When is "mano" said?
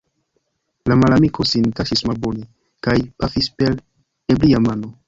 4.71-4.97